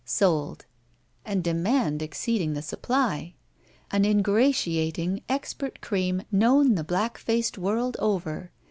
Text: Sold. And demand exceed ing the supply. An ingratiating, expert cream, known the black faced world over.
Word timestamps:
Sold. 0.03 0.65
And 1.23 1.43
demand 1.43 2.01
exceed 2.01 2.41
ing 2.41 2.53
the 2.55 2.63
supply. 2.63 3.35
An 3.91 4.03
ingratiating, 4.03 5.21
expert 5.29 5.79
cream, 5.79 6.23
known 6.31 6.73
the 6.73 6.83
black 6.83 7.19
faced 7.19 7.59
world 7.59 7.95
over. 7.99 8.51